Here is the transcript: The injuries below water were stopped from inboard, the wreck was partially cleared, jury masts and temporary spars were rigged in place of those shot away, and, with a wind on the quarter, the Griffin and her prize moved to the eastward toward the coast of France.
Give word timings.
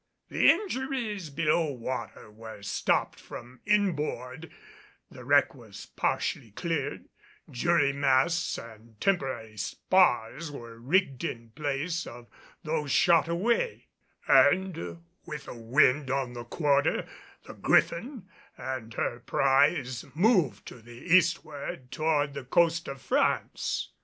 The 0.29 0.49
injuries 0.49 1.29
below 1.29 1.65
water 1.65 2.31
were 2.31 2.63
stopped 2.63 3.19
from 3.19 3.59
inboard, 3.67 4.51
the 5.11 5.23
wreck 5.23 5.53
was 5.53 5.85
partially 5.95 6.49
cleared, 6.49 7.07
jury 7.51 7.93
masts 7.93 8.57
and 8.57 8.99
temporary 8.99 9.57
spars 9.57 10.49
were 10.51 10.79
rigged 10.79 11.23
in 11.23 11.51
place 11.51 12.07
of 12.07 12.25
those 12.63 12.89
shot 12.89 13.27
away, 13.27 13.89
and, 14.27 15.03
with 15.27 15.47
a 15.47 15.53
wind 15.53 16.09
on 16.09 16.33
the 16.33 16.45
quarter, 16.45 17.07
the 17.43 17.53
Griffin 17.53 18.27
and 18.57 18.95
her 18.95 19.19
prize 19.19 20.03
moved 20.15 20.65
to 20.65 20.81
the 20.81 20.97
eastward 21.13 21.91
toward 21.91 22.33
the 22.33 22.43
coast 22.45 22.87
of 22.87 23.03
France. 23.03 23.89